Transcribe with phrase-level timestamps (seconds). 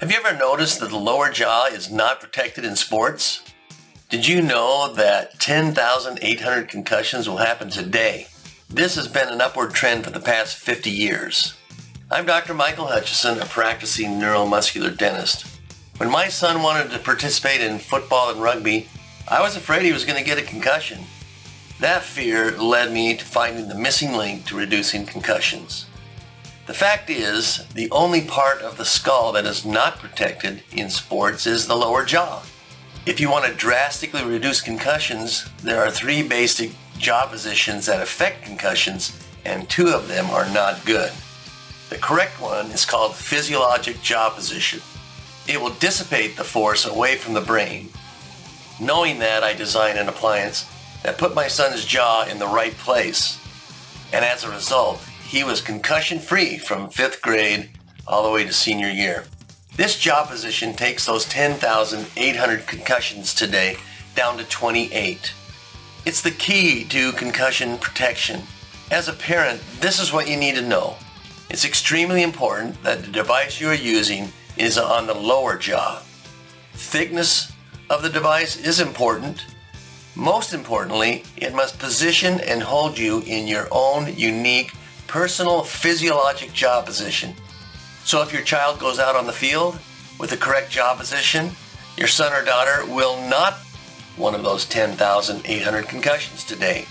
[0.00, 3.42] Have you ever noticed that the lower jaw is not protected in sports?
[4.08, 8.28] Did you know that 10,800 concussions will happen today?
[8.70, 11.52] This has been an upward trend for the past 50 years.
[12.10, 12.54] I'm Dr.
[12.54, 15.44] Michael Hutchison, a practicing neuromuscular dentist.
[15.98, 18.88] When my son wanted to participate in football and rugby,
[19.28, 21.00] I was afraid he was going to get a concussion.
[21.78, 25.84] That fear led me to finding the missing link to reducing concussions.
[26.66, 31.46] The fact is, the only part of the skull that is not protected in sports
[31.46, 32.42] is the lower jaw.
[33.06, 38.44] If you want to drastically reduce concussions, there are three basic jaw positions that affect
[38.44, 41.10] concussions, and two of them are not good.
[41.88, 44.80] The correct one is called physiologic jaw position.
[45.48, 47.88] It will dissipate the force away from the brain.
[48.78, 50.70] Knowing that, I designed an appliance
[51.02, 53.38] that put my son's jaw in the right place.
[54.12, 57.70] And as a result, he was concussion free from fifth grade
[58.04, 59.22] all the way to senior year.
[59.76, 63.76] This jaw position takes those 10,800 concussions today
[64.16, 65.32] down to 28.
[66.04, 68.42] It's the key to concussion protection.
[68.90, 70.96] As a parent, this is what you need to know.
[71.48, 76.02] It's extremely important that the device you are using is on the lower jaw.
[76.72, 77.52] Thickness
[77.88, 79.46] of the device is important.
[80.16, 84.72] Most importantly, it must position and hold you in your own unique
[85.10, 87.34] personal physiologic jaw position.
[88.04, 89.76] So if your child goes out on the field
[90.20, 91.50] with the correct jaw position,
[91.96, 93.54] your son or daughter will not
[94.16, 96.86] one of those 10,800 concussions today.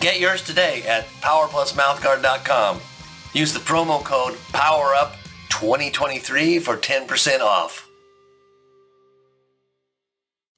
[0.00, 2.80] Get yours today at powerplusmouthguard.com.
[3.34, 7.86] Use the promo code POWERUP2023 for 10% off.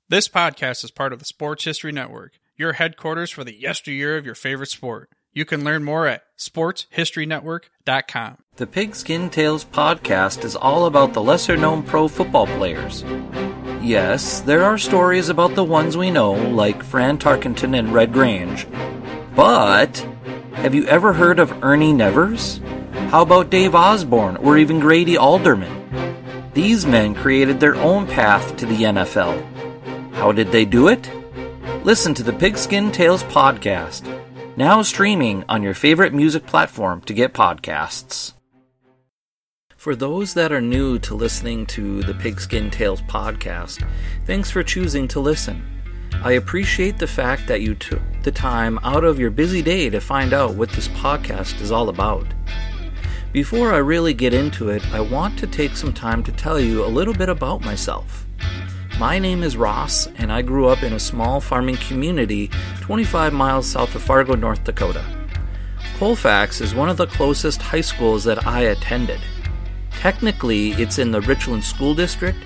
[0.09, 4.25] This podcast is part of the Sports History Network, your headquarters for the yesteryear of
[4.25, 5.11] your favorite sport.
[5.39, 8.39] You can learn more at sportshistorynetwork.com.
[8.56, 13.05] The Pigskin Tales podcast is all about the lesser known pro football players.
[13.81, 18.66] Yes, there are stories about the ones we know, like Fran Tarkenton and Red Grange.
[19.36, 20.04] But
[20.54, 22.59] have you ever heard of Ernie Nevers?
[23.10, 26.50] How about Dave Osborne or even Grady Alderman?
[26.53, 29.41] These men created their own path to the NFL.
[30.15, 31.09] How did they do it?
[31.84, 34.18] Listen to the Pigskin Tales podcast
[34.58, 38.32] now streaming on your favorite music platform to get podcasts.
[39.76, 43.88] For those that are new to listening to the Pigskin Tales podcast,
[44.26, 45.62] thanks for choosing to listen.
[46.24, 50.00] I appreciate the fact that you took the time out of your busy day to
[50.00, 52.26] find out what this podcast is all about.
[53.30, 56.84] Before I really get into it, I want to take some time to tell you
[56.84, 58.26] a little bit about myself.
[58.98, 62.50] My name is Ross, and I grew up in a small farming community
[62.81, 65.04] 25 miles south of Fargo, North Dakota.
[65.98, 69.20] Colfax is one of the closest high schools that I attended.
[69.92, 72.37] Technically, it's in the Richland School District,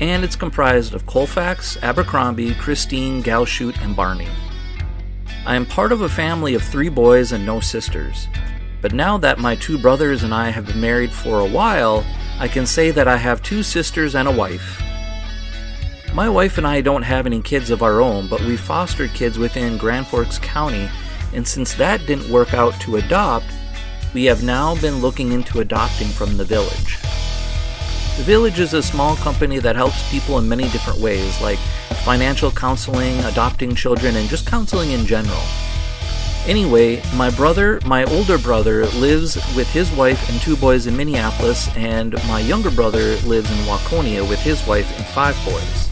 [0.00, 4.28] and it's comprised of Colfax, Abercrombie, Christine, Galchutt, and Barney.
[5.46, 8.28] I am part of a family of three boys and no sisters.
[8.82, 12.04] But now that my two brothers and I have been married for a while,
[12.38, 14.81] I can say that I have two sisters and a wife,
[16.14, 19.38] my wife and I don't have any kids of our own, but we fostered kids
[19.38, 20.90] within Grand Forks County,
[21.32, 23.46] and since that didn't work out to adopt,
[24.12, 26.98] we have now been looking into adopting from the village.
[28.18, 31.58] The village is a small company that helps people in many different ways, like
[32.04, 35.40] financial counseling, adopting children, and just counseling in general.
[36.46, 41.74] Anyway, my brother, my older brother, lives with his wife and two boys in Minneapolis,
[41.76, 45.91] and my younger brother lives in Waconia with his wife and five boys.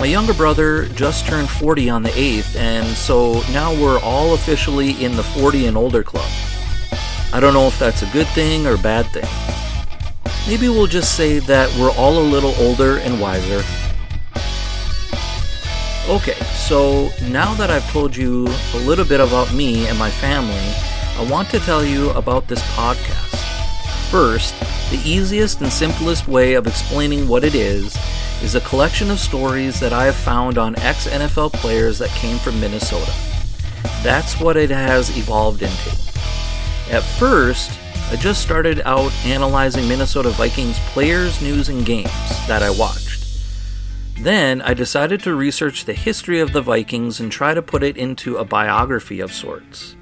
[0.00, 4.92] My younger brother just turned 40 on the 8th, and so now we're all officially
[5.04, 6.26] in the 40 and older club.
[7.34, 9.28] I don't know if that's a good thing or bad thing.
[10.48, 13.62] Maybe we'll just say that we're all a little older and wiser.
[16.08, 20.72] Okay, so now that I've told you a little bit about me and my family,
[21.18, 23.36] I want to tell you about this podcast.
[24.10, 24.58] First,
[24.90, 27.94] the easiest and simplest way of explaining what it is
[28.42, 32.38] is a collection of stories that I have found on ex NFL players that came
[32.38, 33.12] from Minnesota.
[34.02, 35.90] That's what it has evolved into.
[36.90, 37.78] At first,
[38.10, 42.10] I just started out analyzing Minnesota Vikings players, news, and games
[42.48, 43.10] that I watched.
[44.20, 47.96] Then I decided to research the history of the Vikings and try to put it
[47.96, 49.96] into a biography of sorts.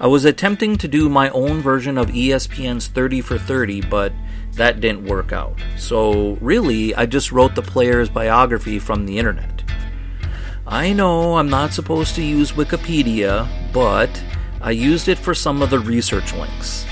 [0.00, 4.12] I was attempting to do my own version of ESPN's 30 for 30, but
[4.56, 5.58] that didn't work out.
[5.76, 9.62] So, really, I just wrote the player's biography from the internet.
[10.66, 14.22] I know I'm not supposed to use Wikipedia, but
[14.60, 16.86] I used it for some of the research links.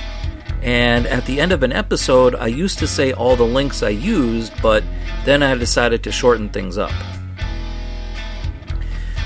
[0.62, 3.88] And at the end of an episode, I used to say all the links I
[3.88, 4.84] used, but
[5.24, 6.92] then I decided to shorten things up.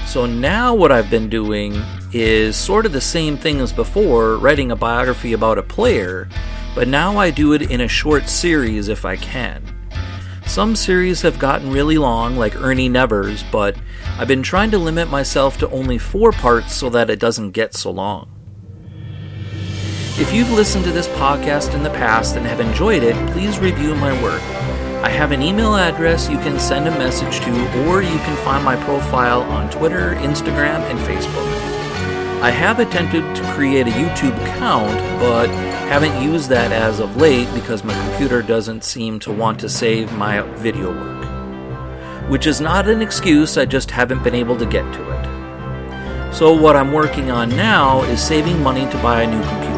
[0.06, 1.74] So now what I've been doing
[2.12, 6.28] is sort of the same thing as before, writing a biography about a player,
[6.76, 9.64] but now I do it in a short series if I can.
[10.44, 13.76] Some series have gotten really long, like Ernie Nevers, but
[14.18, 17.72] I've been trying to limit myself to only four parts so that it doesn't get
[17.72, 18.28] so long.
[20.18, 23.94] If you've listened to this podcast in the past and have enjoyed it, please review
[23.94, 24.42] my work.
[25.02, 28.62] I have an email address you can send a message to, or you can find
[28.62, 31.46] my profile on Twitter, Instagram, and Facebook.
[32.42, 35.48] I have attempted to create a YouTube account, but
[35.88, 40.12] haven't used that as of late because my computer doesn't seem to want to save
[40.14, 41.24] my video work.
[42.28, 46.34] Which is not an excuse, I just haven't been able to get to it.
[46.34, 49.76] So, what I'm working on now is saving money to buy a new computer.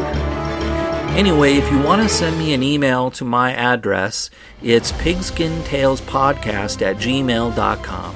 [1.15, 4.29] Anyway, if you want to send me an email to my address,
[4.63, 8.15] it's pigskintalespodcast at gmail.com.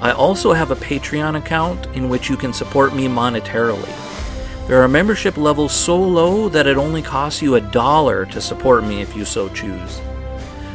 [0.00, 4.07] I also have a Patreon account in which you can support me monetarily.
[4.68, 8.84] There are membership levels so low that it only costs you a dollar to support
[8.84, 9.98] me if you so choose.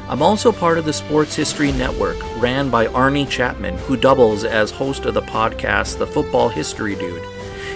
[0.09, 4.71] I'm also part of the Sports History Network, ran by Arnie Chapman, who doubles as
[4.71, 7.21] host of the podcast The Football History Dude.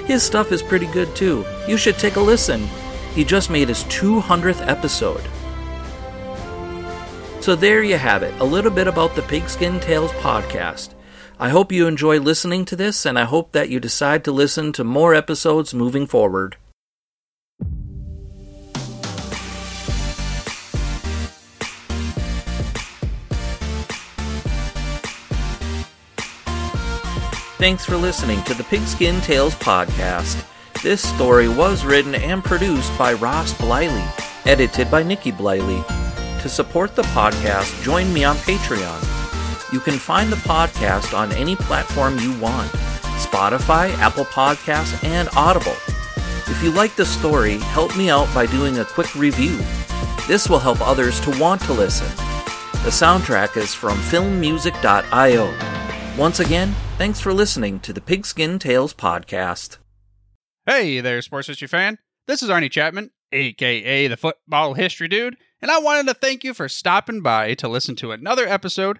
[0.08, 1.46] His stuff is pretty good too.
[1.68, 2.68] You should take a listen.
[3.14, 5.22] He just made his 200th episode.
[7.44, 10.96] So there you have it, a little bit about the Pigskin Tales podcast.
[11.40, 14.72] I hope you enjoy listening to this, and I hope that you decide to listen
[14.74, 16.58] to more episodes moving forward.
[27.60, 30.44] Thanks for listening to the Pigskin Tales podcast.
[30.82, 34.08] This story was written and produced by Ross Bliley,
[34.48, 35.86] edited by Nikki Bliley.
[36.42, 39.17] To support the podcast, join me on Patreon.
[39.72, 42.72] You can find the podcast on any platform you want
[43.18, 45.76] Spotify, Apple Podcasts, and Audible.
[46.50, 49.58] If you like the story, help me out by doing a quick review.
[50.28, 52.08] This will help others to want to listen.
[52.84, 55.54] The soundtrack is from filmmusic.io.
[56.18, 59.80] Once again, thanks for listening to the Pigskin Tales podcast.
[60.66, 61.98] Hey there, sports history fan.
[62.28, 66.54] This is Arnie Chapman, aka the Football History Dude, and I wanted to thank you
[66.54, 69.00] for stopping by to listen to another episode